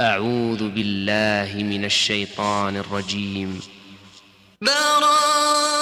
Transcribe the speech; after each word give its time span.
أعوذ 0.00 0.68
بالله 0.68 1.62
من 1.62 1.84
الشيطان 1.84 2.76
الرجيم. 2.76 3.60
براء 4.62 5.73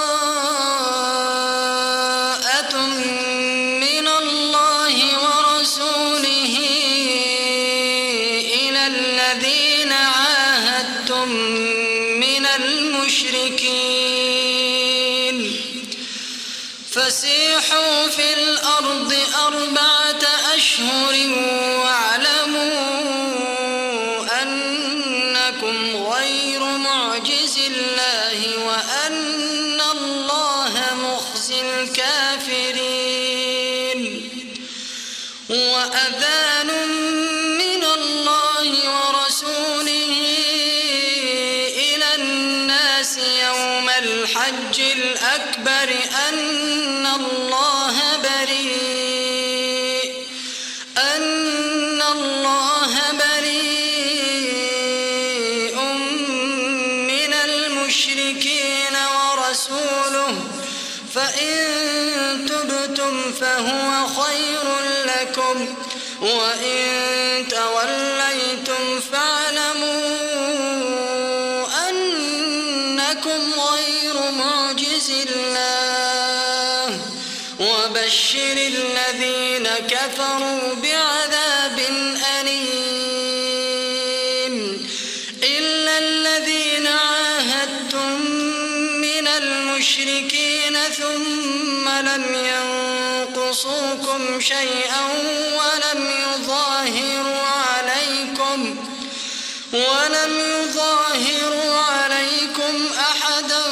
منهم 102.73 102.93
أحدا 102.93 103.63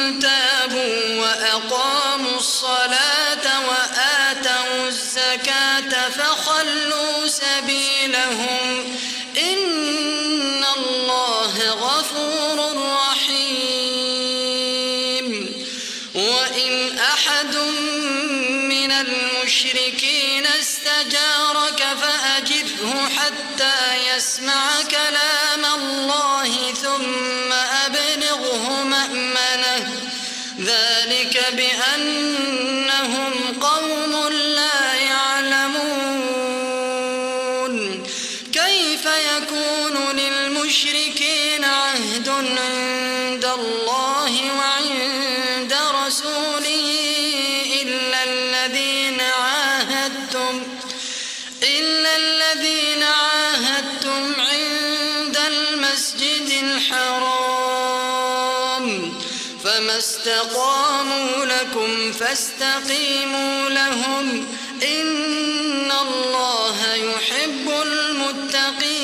استقاموا 60.44 61.44
لكم 61.44 62.12
فاستقيموا 62.12 63.70
لهم 63.70 64.46
إن 64.82 65.92
الله 65.92 66.94
يحب 66.94 67.70
المتقين 67.86 68.94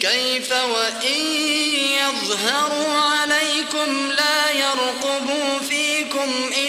كيف 0.00 0.52
وإن 0.52 1.20
يظهروا 2.02 2.98
عليكم 2.98 4.10
لا 4.16 4.50
يرقبوا 4.50 5.58
فيكم 5.68 6.50
إلا 6.56 6.61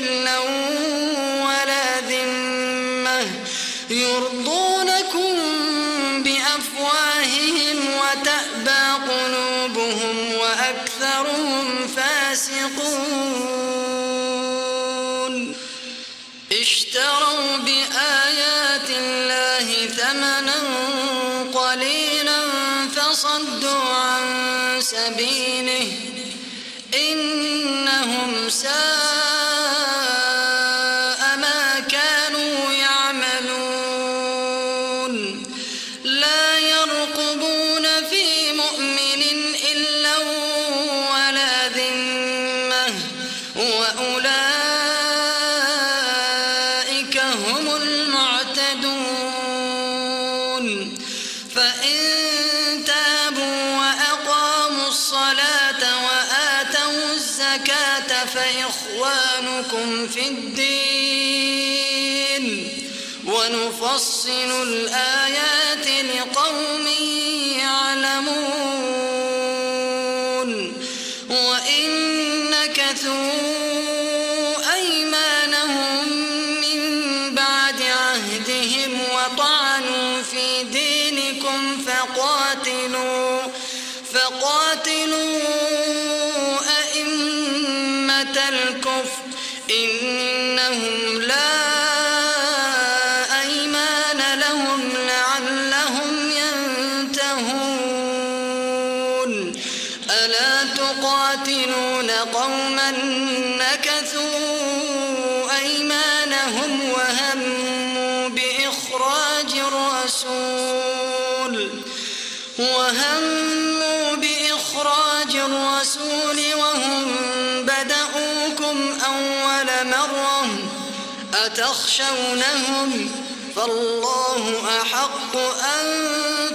تخشونهم 121.94 123.12
فالله 123.56 124.62
أحق 124.82 125.36
أن 125.78 125.86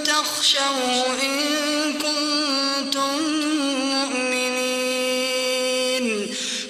تخشوه 0.03 1.05
إن 1.23 1.93
كنتم 1.93 3.17
مؤمنين. 3.93 5.25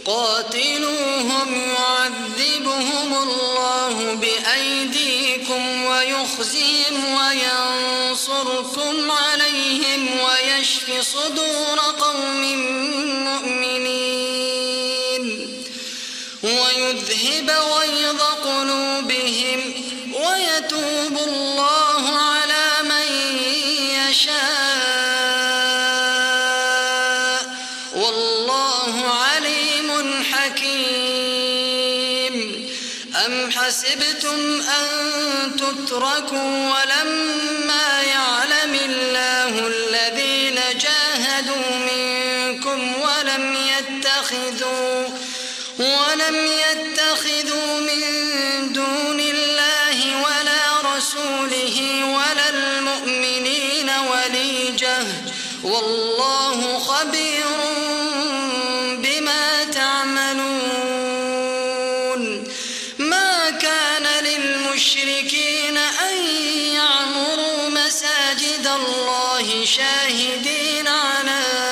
قاتلوهم 0.06 1.50
يعذبهم 1.78 3.10
الله 3.24 3.96
بأيديكم 4.14 5.86
ويخزيهم 5.86 6.96
وينصركم 7.18 8.96
عليهم 9.12 10.02
ويشف 10.20 10.88
صدور 11.02 11.80
قوم 12.00 12.44
أشركوا 36.00 36.70
ولما 36.70 38.02
يعلم 38.04 38.76
الله 38.86 39.68
الذين 39.68 40.60
جاهدوا 40.80 41.72
منكم 41.92 42.94
ولم 43.02 43.56
يتخذوا 43.56 45.08
ولم 45.80 46.36
يتخذوا 46.46 47.80
من 47.80 48.04
دون 48.74 49.20
الله 49.20 50.24
ولا 50.24 50.96
رسوله 50.96 52.06
ولا 52.06 52.50
المؤمنين 52.50 53.90
وليجة. 53.90 54.98
والله 55.64 56.80
خبير 56.80 57.39
شاهدين 69.70 70.88
على 70.88 71.69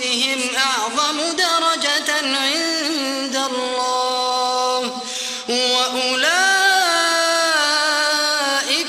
أنفسهم 0.00 0.40
أعظم 0.56 1.18
درجة 1.36 2.12
عند 2.12 3.36
الله. 3.52 5.00
وأولئك 5.48 5.94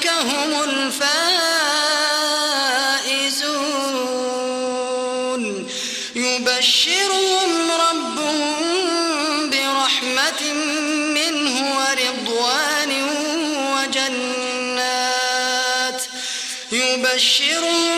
هم 0.08 0.63
الفائزون. 0.63 1.01
يبشرهم 6.15 7.72
ربهم 7.72 9.50
برحمة 9.50 10.41
منه 11.18 11.53
ورضوان 11.77 12.91
وجنات. 13.75 14.41
يبشرهم 16.72 17.90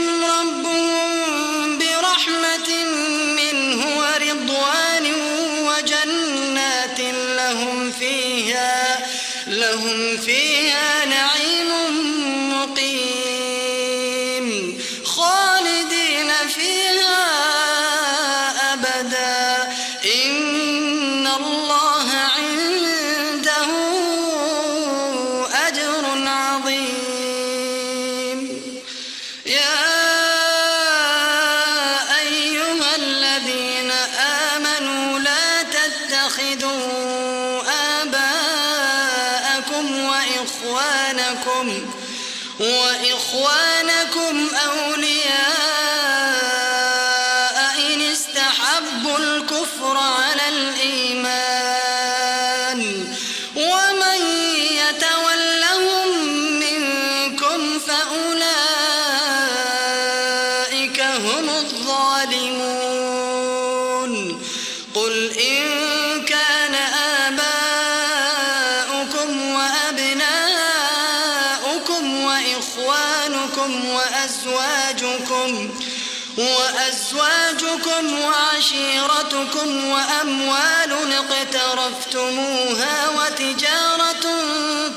وأزواجكم 77.93 78.19
وعشيرتكم 78.21 79.89
وأموال 79.89 81.13
اقترفتموها 81.13 83.09
وتجارة 83.09 84.25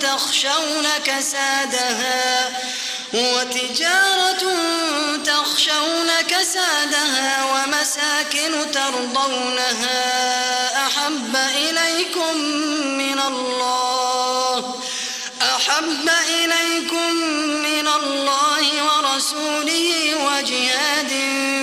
تخشون 0.00 0.86
كسادها 1.04 2.52
وتجارة 3.14 4.42
تخشون 5.24 6.10
كسادها 6.28 7.44
ومساكن 7.44 8.70
ترضونها 8.72 10.00
أحب 10.86 11.36
إليكم 11.36 12.36
من 12.98 13.18
الله 13.20 13.95
أحب 15.56 16.08
إليكم 16.28 17.14
من 17.62 17.88
الله 17.88 18.64
ورسوله 18.84 20.14
وجهاد 20.26 21.12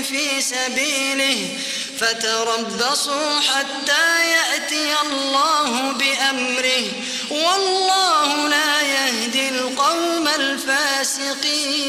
في 0.09 0.41
سبيله 0.41 1.57
فتربصوا 1.99 3.39
حتى 3.39 4.29
يأتي 4.31 4.93
الله 5.05 5.91
بأمره 5.91 6.85
والله 7.29 8.47
لا 8.47 8.81
يهدي 8.81 9.49
القوم 9.49 10.27
الفاسقين. 10.27 11.83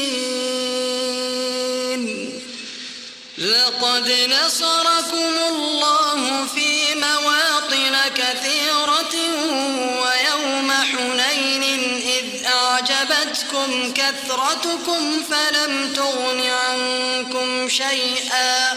لقد 3.37 4.11
نصركم 4.29 5.33
الله 5.47 6.45
في 6.55 6.95
مواطن 6.95 7.95
كثيرة 8.15 8.64
أعجبتكم 13.55 13.93
كثرتكم 13.93 15.23
فلم 15.29 15.93
تغن 15.93 16.41
عنكم 16.41 17.69
شيئا 17.69 18.73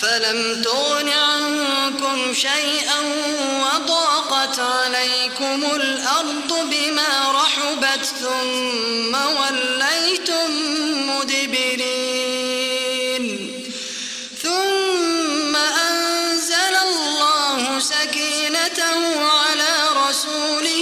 فلم 0.00 0.62
تغن 0.62 1.08
عنكم 1.08 2.34
شيئا 2.34 3.00
وضاقت 3.60 4.58
عليكم 4.58 5.64
الأرض 5.74 6.70
بما 6.70 7.32
رحبت 7.32 8.04
ثم 8.20 9.14
وليتم 9.14 10.50
مدبرين. 11.10 12.18
ثم 14.42 15.56
أنزل 15.56 16.76
الله 16.82 17.80
سكينته 17.80 19.00
على 19.20 19.72
رسوله 20.08 20.77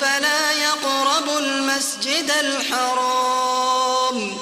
فلا 0.00 0.52
يقربوا 0.52 1.40
المسجد 1.40 2.32
الحرام. 2.40 4.38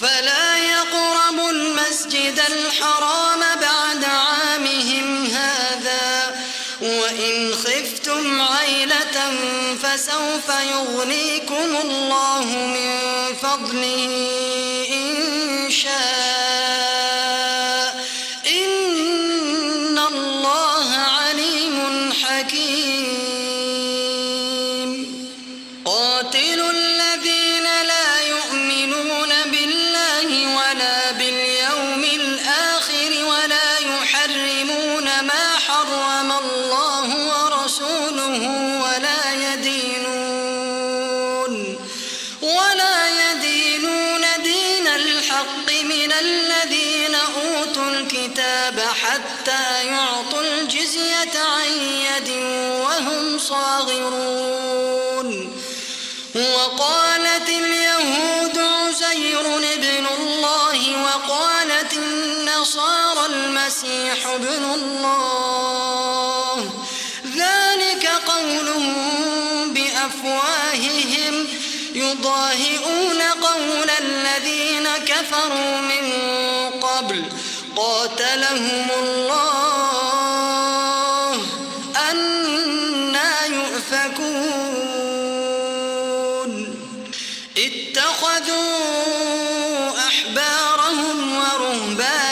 فلا 0.00 0.56
يقربوا 0.56 1.50
المسجد 1.50 2.40
الحرام 2.48 3.40
بعد 3.40 4.04
عامهم 4.04 5.26
هذا. 5.26 6.40
وإن 6.82 7.54
خفتم 7.54 8.42
عيلة 8.42 9.34
فسوف 9.82 10.48
يغنيكم 10.48 11.76
الله 11.84 12.44
من 12.44 13.00
فضله 13.42 14.08
إن 14.92 15.70
شاء. 15.70 16.75
المسيح 63.66 64.26
ابن 64.26 64.64
الله. 64.74 66.70
ذلك 67.36 68.06
قولهم 68.06 68.94
بأفواههم. 69.74 71.46
يضاهئون 71.94 73.22
قول 73.22 73.90
الذين 74.00 74.88
كفروا 75.06 75.80
من 75.80 76.12
قبل. 76.80 77.24
قاتلهم 77.76 78.88
الله. 78.98 80.15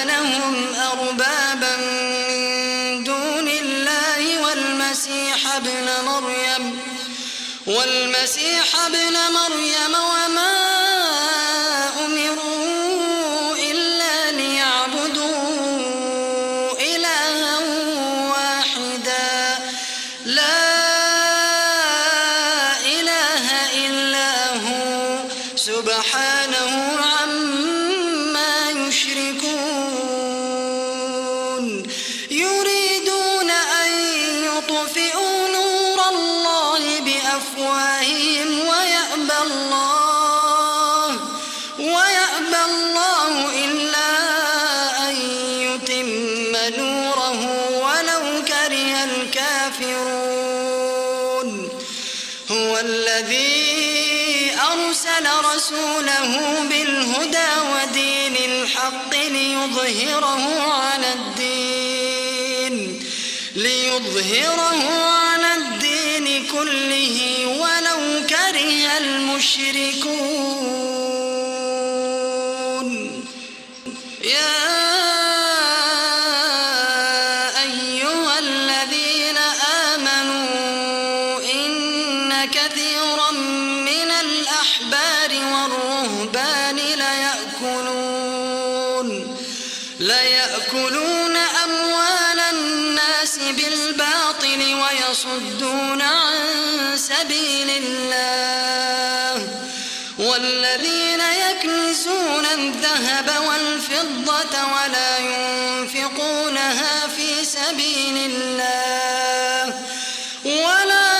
ورهبانهم 0.04 0.74
أربابا 0.74 1.76
من 1.76 3.04
دون 3.04 3.48
الله 3.48 4.38
والمسيح 4.44 5.54
ابن 5.56 5.88
مريم 6.06 6.78
والمسيح 7.66 8.66
ابن 8.86 9.16
مريم 9.34 9.94
وما 9.94 10.63
ليظهره 59.84 60.72
على 60.72 61.12
الدين 61.12 63.00
ليظهره 63.56 64.84
على 64.90 65.54
الدين 65.54 66.46
كله 66.46 67.46
ولو 67.46 68.26
كره 68.26 68.96
المشركون. 68.98 70.83
سبيل 108.04 108.16
الله 108.30 109.64
ولا 110.44 111.10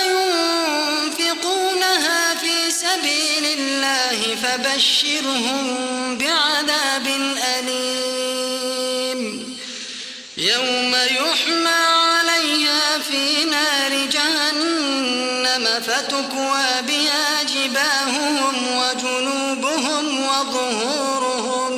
ينفقونها 1.01 2.35
في 2.35 2.71
سبيل 2.71 3.45
الله 3.59 4.35
فبشرهم 4.43 5.65
بعذاب 6.17 7.07
أليم. 7.57 9.21
يوم 10.37 10.95
يحمى 10.95 11.83
عليها 12.09 12.99
في 13.09 13.45
نار 13.45 14.05
جهنم 14.05 15.65
فتكوى 15.87 16.81
بها 16.87 17.43
جباههم 17.43 18.55
وجنوبهم 18.77 20.03
وظهورهم. 20.29 21.73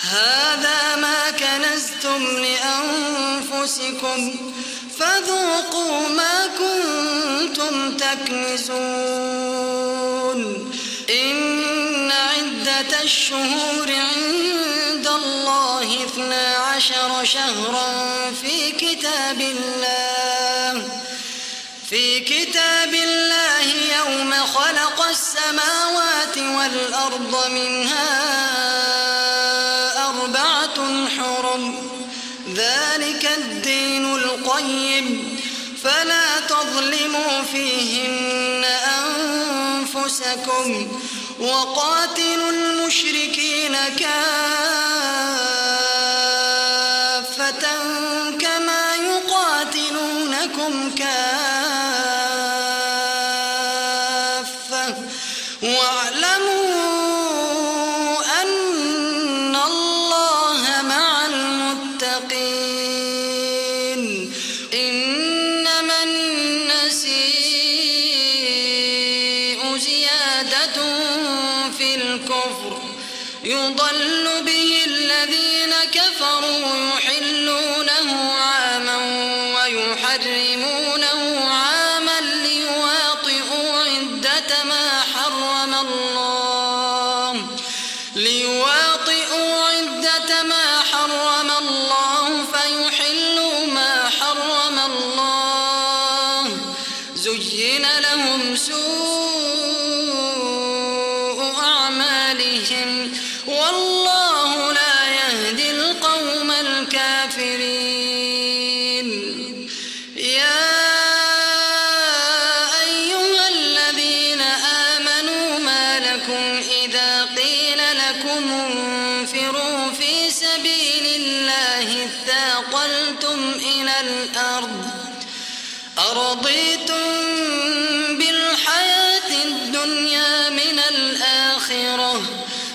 هذا 0.00 0.96
ما 0.96 1.30
كنزتم 1.30 2.22
لأنفسكم 3.62 4.34
فذوقوا 4.98 6.08
ما 6.08 6.46
كنتم 6.58 7.96
تكنزون. 7.96 8.72
إن 11.10 12.12
عدة 12.12 13.02
الشهور 13.02 13.88
عند 13.88 15.06
الله 15.06 16.04
اثنا 16.04 16.56
عشر 16.56 17.24
شهرا 17.24 17.90
في 18.42 18.72
كتاب 18.72 19.40
الله. 19.40 20.88
في 21.90 22.20
كتاب 22.20 22.94
الله 22.94 23.64
يوم 23.96 24.32
خلق 24.32 25.06
السماوات 25.10 26.38
والأرض 26.38 27.50
منها 27.50 28.51
فلا 35.82 36.40
تظلموا 36.48 37.42
فيهن 37.52 38.64
أنفسكم 39.84 40.88
وقاتلوا 41.40 42.50
المشركين 42.50 43.76
كافة. 43.98 45.51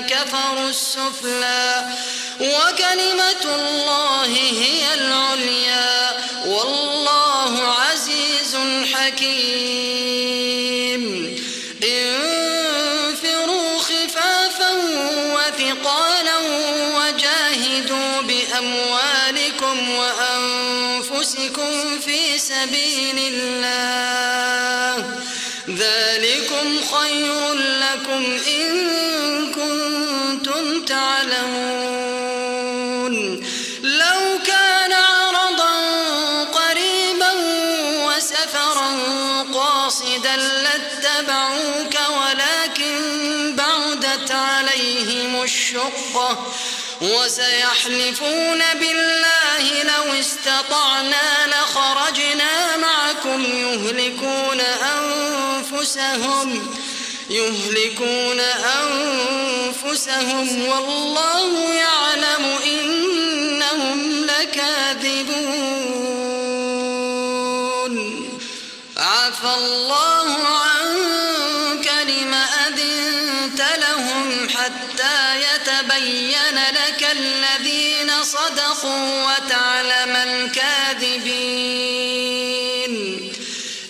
كفروا 0.00 0.68
السفلى 0.70 1.86
وكلمة 2.40 3.44
الله 3.44 4.26
هي 4.26 4.94
العليا 4.94 6.16
والله 6.46 7.74
عزيز 7.74 8.56
حكيم. 8.94 10.28
انفروا 11.82 13.78
خفافا 13.78 14.70
وثقالا 15.34 16.38
وجاهدوا 16.96 18.12
بأموالكم 18.22 19.76
وأنفسكم 19.90 21.72
في 22.00 22.38
سبيل 22.38 23.18
الله. 23.18 23.87
الشقة 45.48 46.46
وسيحلفون 47.00 48.60
بالله 48.80 49.82
لو 49.82 50.20
استطعنا 50.20 51.46
لخرجنا 51.46 52.76
معكم 52.76 53.44
يهلكون 53.44 54.60
أنفسهم 55.00 56.48
يهلكون 57.30 58.40
أنفسهم 60.00 60.46
والله 60.68 61.74
يعلم 61.74 62.44
إنهم 62.66 64.26
لكاذبون 64.26 65.68
عفى 68.96 69.54
الله 69.58 70.17
لك 76.70 77.02
الذين 77.12 78.10
صدقوا 78.22 79.24
وتعلم 79.24 80.16
الكاذبين. 80.16 81.58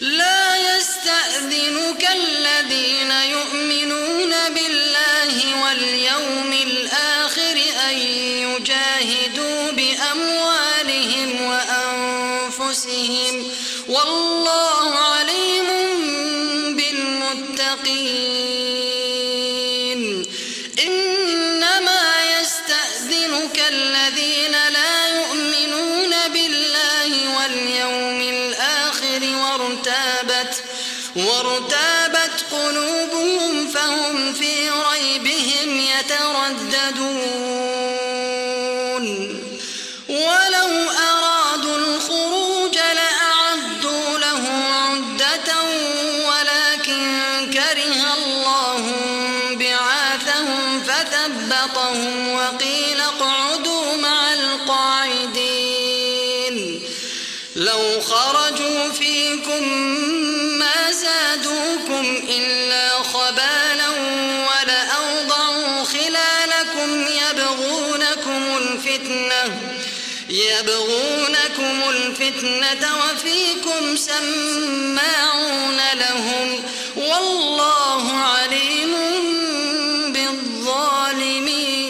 لا 0.00 0.56
يستأذنك 0.56 2.08
الذين 2.12 3.10
يؤمنون 3.10 4.34
بالله 4.48 5.62
واليوم 5.64 6.52
الآخر 6.52 7.56
أن 7.90 7.96
يجاهدوا 8.48 9.70
بأموالهم 9.70 11.30
وأنفسهم. 11.42 13.34
والله 13.88 14.98
عليم 14.98 15.66
بالمتقين. 16.76 18.37
وفيكم 73.78 73.96
سماعون 73.96 75.76
لهم 75.94 76.62
والله 76.96 78.12
عليم 78.12 78.92
بالظالمين. 80.12 81.84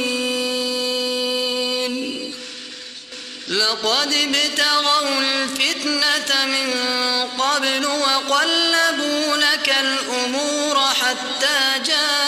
لقد 3.48 4.12
ابتغوا 4.12 5.08
الفتنة 5.20 6.46
من 6.46 6.68
قبل 7.38 7.86
وقلبوا 7.86 9.36
لك 9.36 9.76
الأمور 9.80 10.76
حتى 10.80 11.58
جاء 11.86 12.27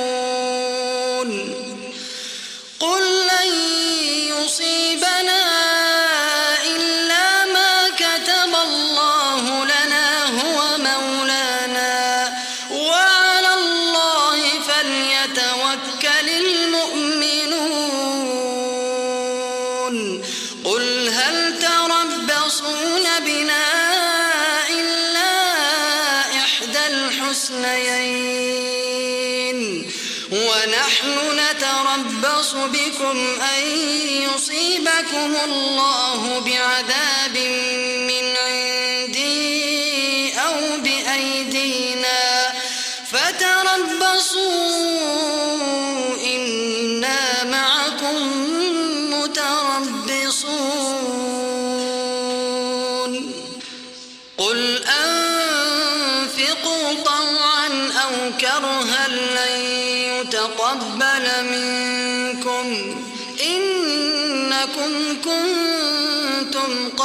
بكم 32.55 33.17
أن 33.41 33.67
يصيبكم 34.07 35.35
الله 35.45 36.39
بعذاب 36.39 37.37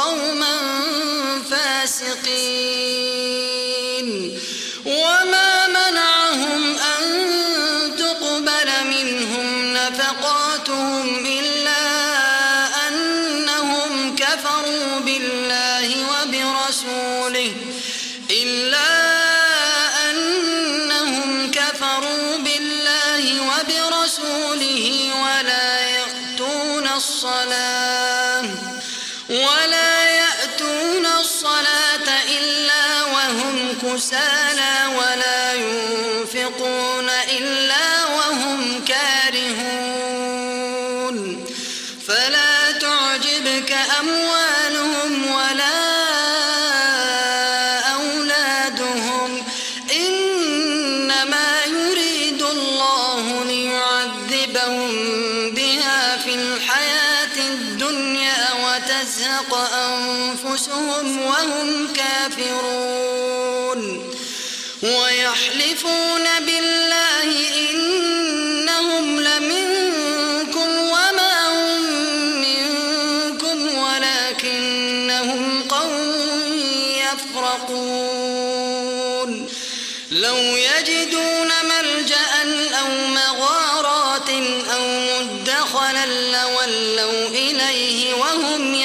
قوما 0.07 0.55
فاسقين. 1.49 2.96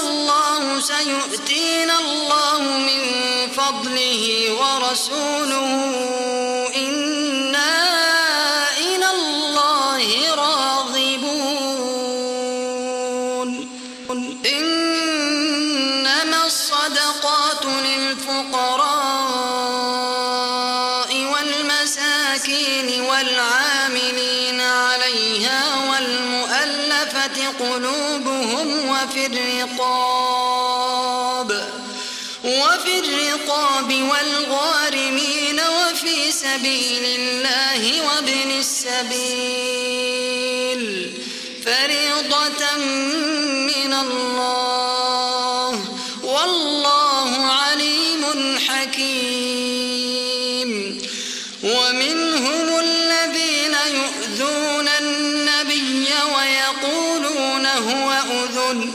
الله 0.00 0.80
سيؤتينا 0.80 1.98
الله 1.98 2.60
من 2.88 3.02
فضله 3.52 4.22
ورسوله 4.60 5.66
إنا 6.76 7.05
والغارمين 34.02 35.60
وفي 35.60 36.32
سبيل 36.32 37.04
الله 37.04 38.02
وابن 38.06 38.50
السبيل. 38.58 39.86
فريضة 41.64 42.76
من 43.66 43.92
الله. 43.92 45.70
والله 46.24 47.30
عليم 47.46 48.24
حكيم. 48.68 50.06
ومنهم 51.64 52.78
الذين 52.78 53.76
يؤذون 53.94 54.88
النبي 54.88 56.06
ويقولون 56.36 57.66
هو 57.66 58.12
أذن. 58.12 58.92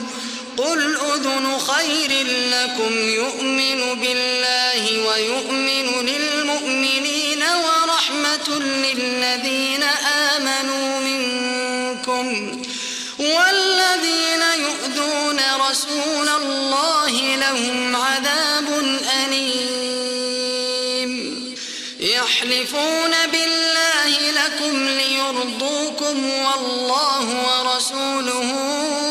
قل 0.57 0.97
أذن 0.97 1.57
خير 1.59 2.11
لكم 2.27 3.09
يؤمن 3.09 3.99
بالله 4.01 4.40
ويؤمن 4.79 6.05
للمؤمنين 6.05 7.43
ورحمة 7.43 8.59
للذين 8.59 9.83
آمنوا 10.33 10.99
منكم 10.99 12.61
والذين 13.19 14.41
يؤذون 14.57 15.39
رسول 15.69 16.29
الله 16.29 17.35
لهم 17.35 17.95
عذاب 17.95 18.67
أليم. 19.25 19.71
يحلفون 21.99 23.11
بالله 23.31 24.31
لكم 24.31 24.87
ليرضوكم 24.87 26.29
والله 26.29 27.25
ورسوله 27.47 29.10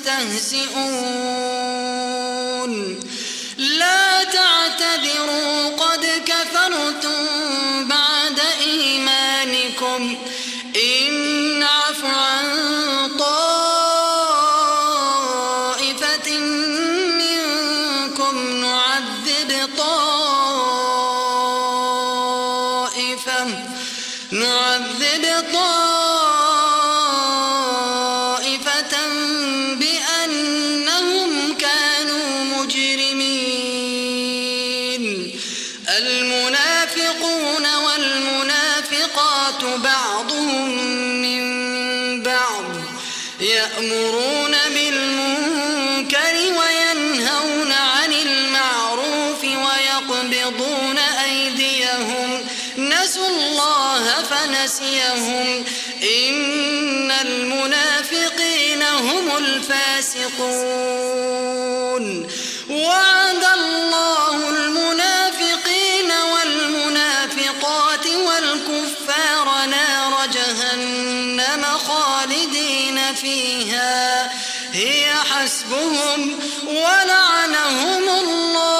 كنتم 0.00 0.38
فنسيهم 54.80 55.64
إن 56.02 57.10
المنافقين 57.10 58.82
هم 58.82 59.36
الفاسقون. 59.36 60.40
وعد 62.70 63.44
الله 63.54 64.50
المنافقين 64.50 66.12
والمنافقات 66.32 68.06
والكفار 68.06 69.66
نار 69.66 70.26
جهنم 70.32 71.64
خالدين 71.64 73.14
فيها. 73.14 74.32
هي 74.72 75.14
حسبهم 75.14 76.38
ولعنهم 76.66 78.08
الله. 78.08 78.79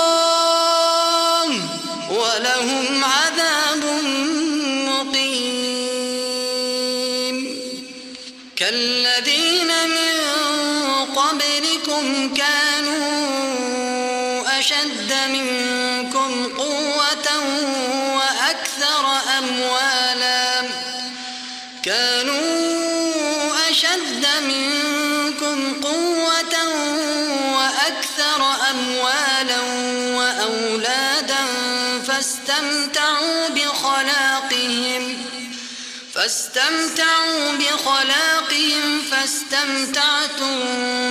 فاستمتعوا 36.20 37.52
بخلاقهم 37.52 39.02
فاستمتعتم 39.10 40.56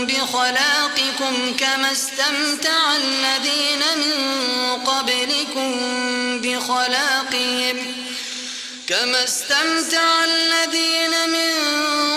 بخلاقكم 0.05 1.55
كما 1.59 1.91
استمتع 1.91 2.95
الذين 2.95 3.79
من 3.95 4.13
قبلكم 4.85 5.71
بخلاقهم. 6.41 7.93
كما 8.87 9.23
استمتع 9.23 10.23
الذين 10.23 11.29
من 11.29 11.53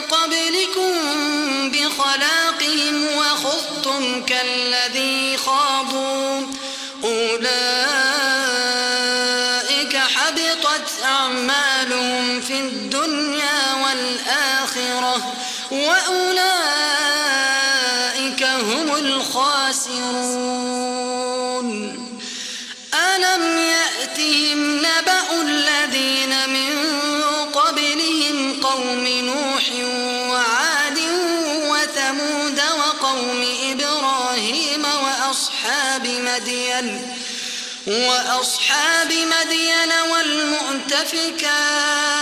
قبلكم 0.00 0.92
بخلاقهم 1.70 3.06
وخضتم 3.16 4.24
كالذي 4.26 5.36
خاضوا. 5.36 6.46
أولئك 7.04 7.91
في 12.52 12.60
الدنيا 12.60 13.60
والآخرة 13.84 15.32
وأولئك 15.70 16.42
هم 18.42 18.94
الخاسرون. 18.94 20.02
ألم 22.94 23.58
يأتهم 23.58 24.76
نبأ 24.76 25.42
الذين 25.42 26.48
من 26.48 26.72
قبلهم 27.52 28.60
قوم 28.62 29.06
نوح 29.06 29.64
وعاد 30.30 30.98
وثمود 31.48 32.60
وقوم 32.78 33.44
إبراهيم 33.70 34.84
وأصحاب 34.84 36.06
مدين 36.06 37.08
وأصحاب 37.86 39.12
مدين 39.12 39.92
والمؤتفكات 40.10 42.21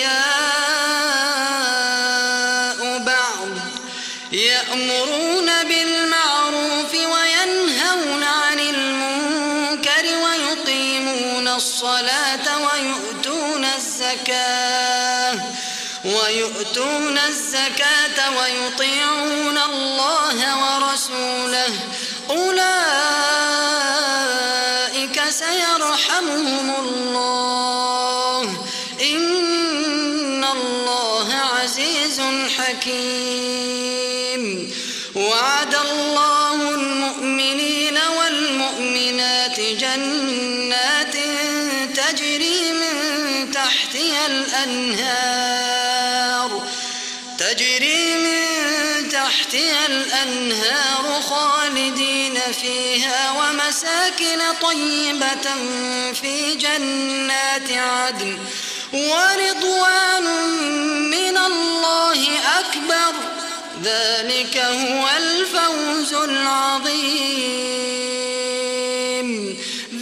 ويؤتون 16.61 17.17
الزكاة 17.17 18.37
ويطيعون 18.37 19.57
الله 19.57 20.37
ورسوله. 20.63 21.73
أولئك 22.29 22.71
سيرحمهم 25.29 26.75
الله. 26.79 28.41
إن 29.01 30.43
الله 30.43 31.33
عزيز 31.33 32.21
حكيم. 32.57 34.43
وعد 35.15 35.75
الله 35.75 36.69
المؤمنين 36.69 37.97
والمؤمنات 38.17 39.59
جنات 39.59 41.15
تجري 41.95 42.71
من 42.71 43.51
تحتها 43.51 44.25
الأنهار. 44.27 45.60
تحتها 49.51 49.85
الأنهار 49.85 51.21
خالدين 51.21 52.39
فيها 52.61 53.31
ومساكن 53.31 54.39
طيبة 54.61 55.55
في 56.13 56.55
جنات 56.55 57.71
عدن 57.71 58.37
ورضوان 58.93 60.23
من 61.09 61.37
الله 61.37 62.39
أكبر. 62.59 63.13
ذلك 63.83 64.57
هو 64.57 65.09
الفوز 65.17 66.13
العظيم. 66.13 66.91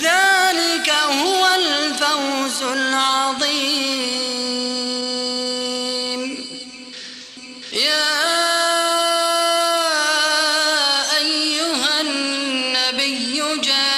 ذلك 0.02 0.90
هو 0.90 1.48
الفوز 1.56 2.62
العظيم. 2.62 2.99
النبي 13.54 13.89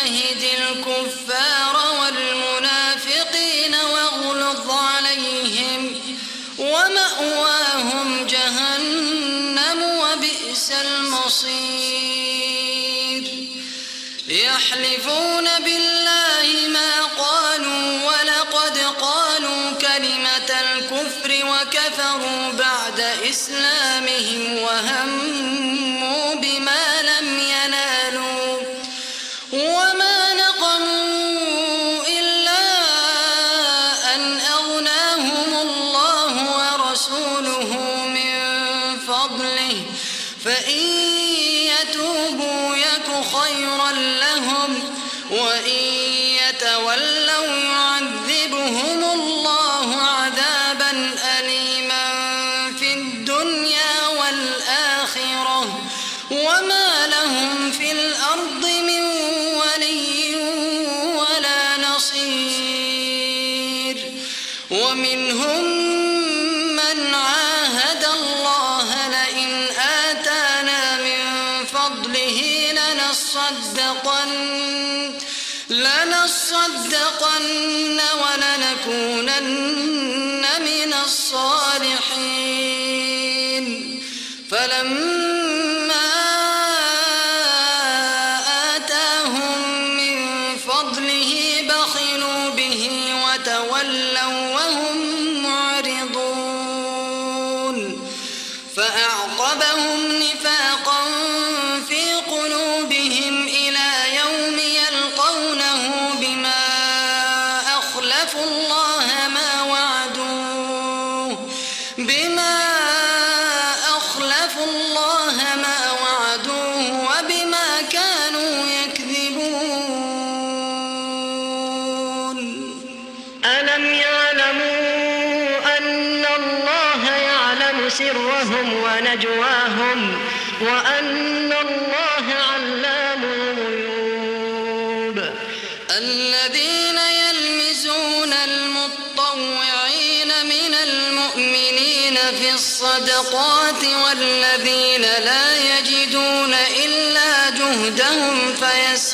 يعفو 108.21 108.43
الله. 108.43 108.90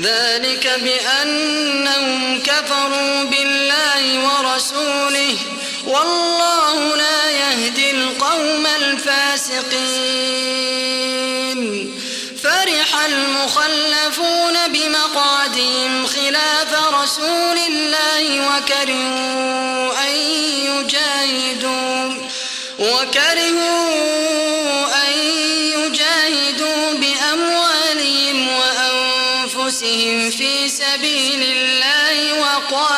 ذلك 0.00 0.80
بأنهم 0.82 2.42
كفروا 2.42 3.24
بالله 3.24 4.18
ورسوله 4.24 5.36
والله 5.86 6.96
لا 6.96 7.30
يهدي 7.30 7.90
القوم 7.90 8.66
الفاسقين. 8.66 10.34
فرح 12.42 13.04
المخلفون 13.04 14.56
بمقعدهم 14.68 16.06
خلاف 16.06 16.94
رسول 17.02 17.58
الله 17.68 18.48
وكرهوا 18.48 19.92
أن 20.06 20.14
يجاهدوا 20.68 22.14
وكرهوا 22.78 24.23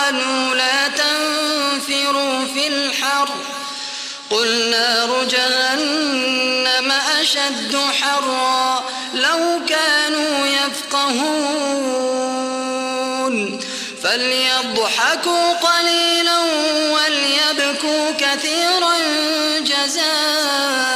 وقالوا 0.06 0.54
لا 0.54 0.88
تنفروا 0.88 2.44
في 2.54 2.68
الحر. 2.68 3.28
قل 4.30 4.70
نار 4.70 5.24
جهنم 5.24 6.92
أشد 7.20 7.78
حرا. 8.00 8.84
لو 9.14 9.60
كانوا 9.68 10.46
يفقهون. 10.46 11.30
فليضحكوا 14.02 15.52
قليلا 15.52 16.38
وليبكوا 16.92 18.10
كثيرا 18.18 18.94
جزاء. 19.60 20.95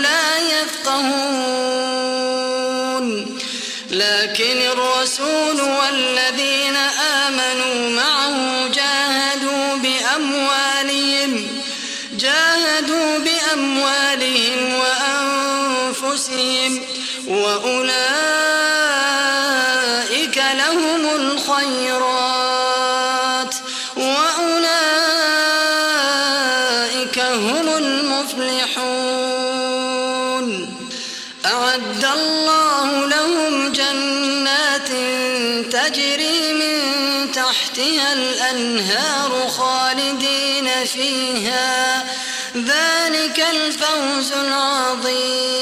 وأولئك 17.31 18.11
لهم 20.53 21.15
الخيرات 21.15 22.41
وأولئك 23.97 24.91
هم 27.19 27.67
المفلحون. 27.77 29.21
أعد 31.45 32.05
الله 32.05 33.05
لهم 33.05 33.71
جنات 33.71 34.89
تجري 35.71 36.53
من 36.53 36.81
تحتها 37.31 38.13
الأنهار 38.13 39.49
خالدين 39.57 40.85
فيها. 40.85 42.05
ذلك 42.55 43.45
الفوز 43.51 44.31
العظيم. 44.31 45.61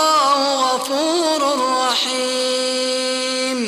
والله 0.00 0.74
غفور 0.74 1.42
رحيم. 1.88 3.58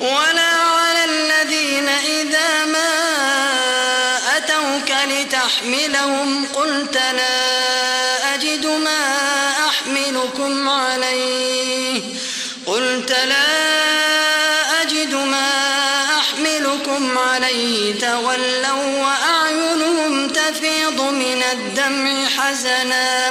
ولا 0.00 0.52
على 0.76 1.04
الذين 1.04 1.88
إذا 1.88 2.64
ما 2.64 2.92
أتوك 4.36 4.90
لتحملهم 5.08 6.46
قلت 6.54 6.94
لا 6.94 8.34
أجد 8.34 8.66
ما 8.66 9.12
أحملكم 9.68 10.68
عليه. 10.68 12.00
قلت 12.66 13.10
لا 13.10 14.82
أجد 14.82 15.14
ما 15.14 15.50
أحملكم 16.18 17.18
عليه. 17.18 18.00
تولوا 18.00 19.04
وأعينهم 19.04 20.28
تفيض 20.28 21.00
من 21.00 21.42
الدمع 21.52 22.28
حزنا. 22.28 23.30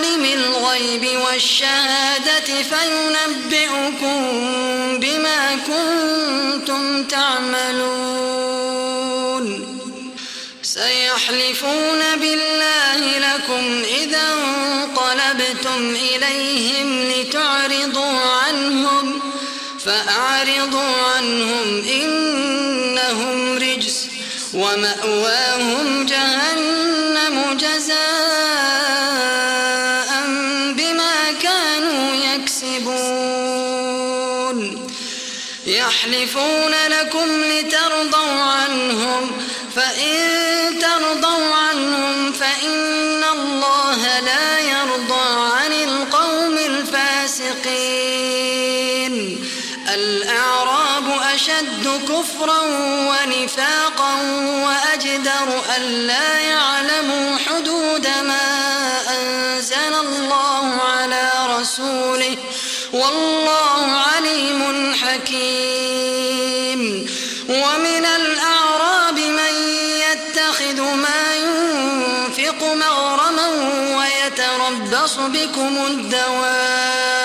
عالم 0.00 0.24
الغيب 0.24 1.04
والشهادة 1.26 2.48
فينبئكم 2.62 4.20
بما 5.00 5.56
كنتم 5.66 7.04
تعملون. 7.04 8.50
سيحلفون 10.62 12.16
بالله 12.16 13.18
لكم 13.18 13.82
إذا 14.02 14.22
انقلبتم 14.32 15.96
إليهم 16.14 17.10
لتعرضوا 17.10 18.20
عنهم 18.46 19.20
فأعرضوا 19.84 20.96
عنهم 21.16 21.84
إنهم 21.88 23.58
رجس 23.58 24.06
ومأواهم 24.54 26.06
جهنم 26.06 27.56
جزاء 27.60 28.09
كفرا 52.20 52.60
ونفاقا 53.10 54.14
وأجدر 54.64 55.62
ألا 55.76 56.38
يعلموا 56.38 57.36
حدود 57.48 58.06
ما 58.06 58.48
أنزل 59.08 59.94
الله 59.94 60.80
على 60.82 61.30
رسوله. 61.60 62.36
والله 62.92 64.02
عليم 64.16 64.94
حكيم. 64.94 66.80
ومن 67.48 68.04
الأعراب 68.04 69.18
من 69.18 69.54
يتخذ 70.00 70.80
ما 70.80 71.34
ينفق 71.36 72.60
مغرما 72.62 73.48
ويتربص 73.96 75.14
بكم 75.16 75.86
الدوائر 75.86 77.19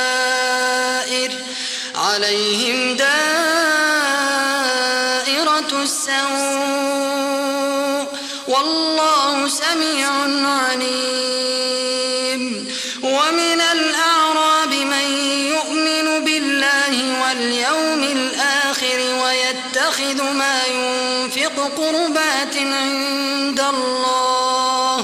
ويتخذ 20.16 20.34
ما 20.34 20.66
ينفق 20.66 21.72
قربات 21.78 22.58
عند 22.58 23.60
الله. 23.60 24.98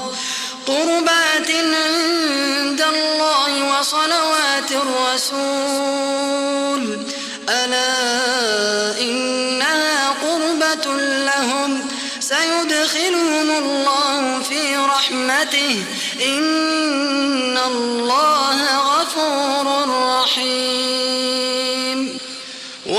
قربات 0.67 1.51
عند 1.51 2.81
الله 2.81 3.79
وصلوات 3.79 4.71
الرسول. 4.71 6.03
ألا 7.49 8.99
إنها 9.01 10.09
قربة 10.09 10.95
لهم. 11.01 11.87
سيدخلهم 12.19 13.51
الله 13.51 14.41
في 14.49 14.75
رحمته. 14.75 15.83
إن 16.25 17.57
الله 17.57 18.77
غفور 18.77 19.65
رحيم. 20.21 21.60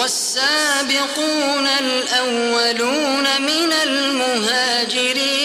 والسابقون 0.03 1.67
الأولون 1.67 3.43
من 3.43 3.73
المهاجرين 3.73 5.42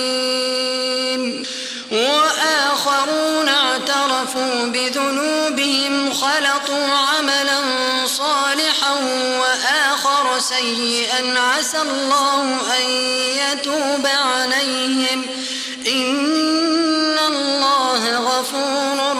وآخرون 1.92 3.48
اعترفوا 3.48 4.64
بذنوبهم 4.64 6.12
خلطوا 6.12 6.88
عملا 6.88 7.60
صالحا 8.06 8.94
وآخر 9.40 10.40
سيئا 10.40 11.38
عسى 11.38 11.80
الله 11.80 12.42
أن 12.78 12.84
يتوب 13.36 14.06
عليهم. 14.06 15.26
إن 15.86 17.18
الله 17.26 18.18
غفور 18.18 19.19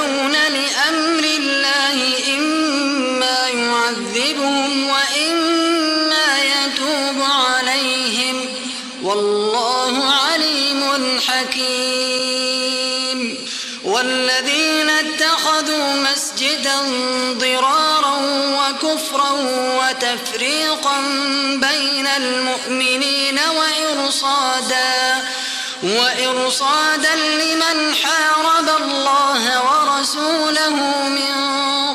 مرجون 0.00 0.32
لأمر 0.32 1.24
الله 1.24 1.98
إما 2.38 3.48
يعذبهم 3.48 4.88
وإما 4.88 6.38
يتوب 6.42 7.22
عليهم. 7.22 8.48
والله 9.02 10.12
عليم 10.12 11.20
حكيم. 11.26 11.90
والذين 13.84 14.90
اتخذوا 14.90 15.94
مسجدا 15.94 16.78
ضرارا 17.32 18.16
وكفرا 18.58 19.30
وتفريقا 19.52 21.00
بين 21.54 22.06
المؤمنين 22.06 23.38
وإرصادا 23.38 25.24
وإرصادا 25.82 27.14
لمن 27.14 27.94
حارب 27.94 28.68
الله 28.82 29.42
ورسوله 29.62 30.76
من 31.08 31.34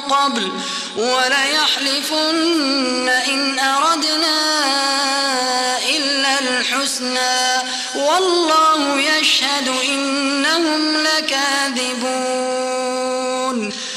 قبل 0.01 0.51
وليحلفن 0.97 2.39
إن 3.09 3.59
أردنا 3.59 4.37
إلا 5.89 6.39
الحسنى 6.39 7.63
والله 7.95 8.99
يشهد 9.01 9.67
إنهم 9.89 10.97
لكاذبون 10.97 12.55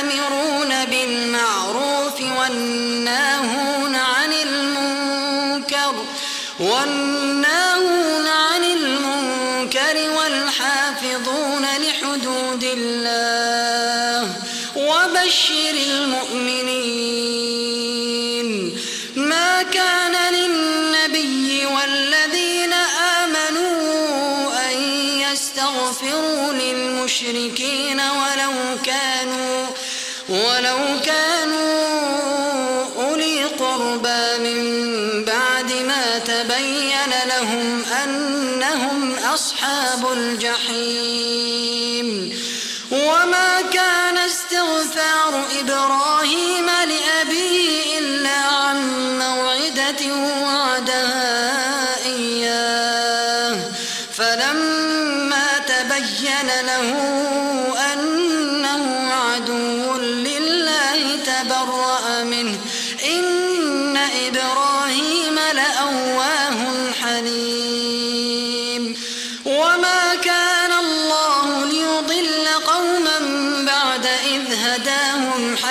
للمشركين 27.15 27.84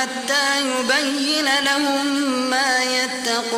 حتى 0.05 0.61
يبين 0.61 1.49
لهم 1.65 2.07
ما 2.51 2.85
يتقون. 2.85 3.53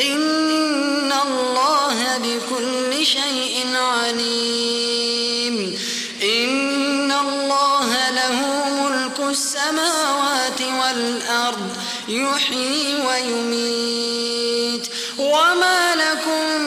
إن 0.00 1.12
الله 1.12 2.18
بكل 2.18 3.06
شيء 3.06 3.76
عليم. 3.76 5.78
إن 6.22 7.12
الله 7.12 8.10
له 8.10 8.68
ملك 8.80 9.20
السماوات 9.30 10.60
والأرض 10.82 11.76
يحيي 12.08 12.96
ويميت. 13.06 14.88
وما 15.18 15.94
لكم 15.94 16.60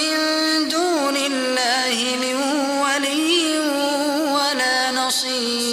من 0.00 0.18
دون 0.68 1.16
الله 1.16 2.16
من 2.22 2.36
ولي 2.82 3.58
ولا 4.32 4.90
نصير. 4.90 5.71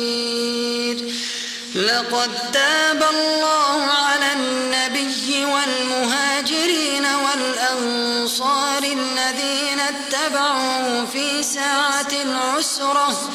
لقد 1.80 2.52
تاب 2.52 3.04
الله 3.04 3.84
على 3.84 4.34
النبي 4.34 5.46
والمهاجرين 5.46 7.06
والأنصار 7.06 8.84
الذين 8.84 9.80
اتبعوه 9.80 11.06
في 11.06 11.44
ساعة 11.44 12.12
العسرة 12.24 13.30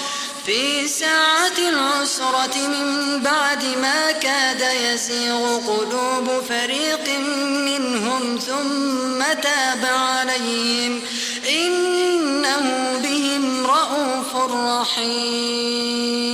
في 0.47 0.88
ساعة 0.88 1.59
العسرة 1.59 2.68
من 2.68 3.20
بعد 3.22 3.64
ما 3.64 4.12
كاد 4.12 4.61
يزيغ 4.61 5.57
قلوب 5.57 6.45
فريق 6.49 7.18
منهم 7.40 8.38
ثم 8.38 9.22
تاب 9.42 9.84
عليهم. 9.84 11.01
إنه 11.49 12.99
بهم 13.03 13.66
رءوف 13.66 14.36
رحيم. 14.80 16.34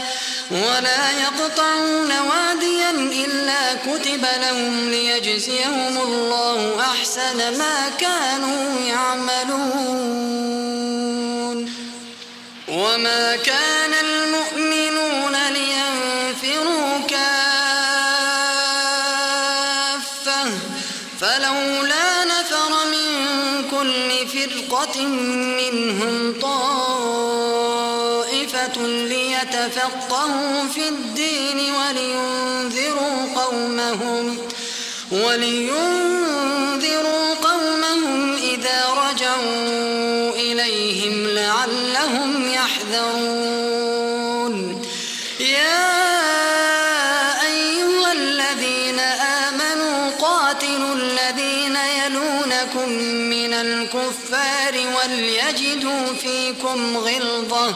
ولا 0.51 1.11
يقطعون 1.11 2.11
واديا 2.19 2.89
إلا 2.89 3.73
كتب 3.73 4.25
لهم 4.41 4.89
ليجزيهم 4.89 5.97
الله 5.97 6.81
أحسن 6.81 7.57
ما 7.57 7.89
كانوا 7.99 8.79
يعملون. 8.79 10.31
وما 12.67 13.35
كان 13.35 13.93
المؤمنون 13.93 15.30
ليتفقهوا 28.87 30.67
في 30.73 30.87
الدين 30.89 31.59
ولينذروا 31.73 33.35
قومهم 33.35 34.37
ولينذروا 35.11 36.55
قومهم 37.43 38.35
إذا 38.35 38.89
رجعوا 38.89 40.31
إليهم 40.35 41.27
لعلهم 41.27 42.51
يحذرون. 42.53 43.71
يا 45.39 46.01
أيها 47.45 48.11
الذين 48.11 48.99
آمنوا 48.99 50.09
قاتلوا 50.09 50.95
الذين 50.95 51.75
يلونكم 51.75 52.89
من 53.29 53.53
الكفار 53.53 54.73
وليجدوا 54.95 56.05
فيكم 56.21 56.97
غلظة 56.97 57.75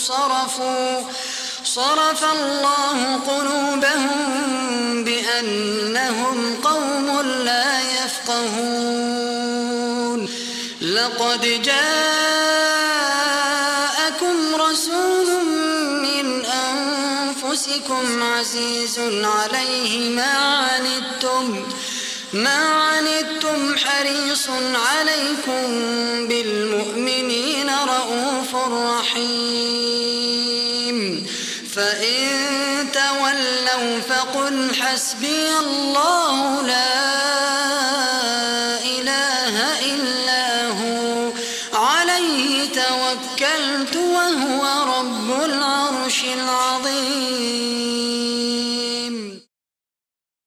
انصرفوا 0.00 1.02
صرف 1.64 2.24
الله 2.32 3.20
قلوبهم 3.28 5.04
بأنهم 5.04 6.56
قوم 6.64 7.20
لا 7.44 7.80
يفقهون. 8.04 9.40
لقد 10.82 11.62
جاءكم 11.62 11.84
رسول 14.54 15.44
من 16.02 16.44
أنفسكم 16.44 18.22
عزيز 18.22 18.98
عليه 19.24 20.10
ما 20.16 20.34
عنتم 20.56 21.64
ما 22.32 22.58
عنتم 22.58 23.76
حريص 23.78 24.48
عليكم 24.74 25.66
بالمؤمنين 26.28 27.70
رؤوف 27.70 28.54
رحيم. 28.56 29.79
فقل 34.08 34.74
حسبي 34.74 35.58
الله 35.58 36.62
لا 36.62 37.49